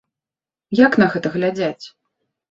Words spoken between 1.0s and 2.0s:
на гэта глядзяць?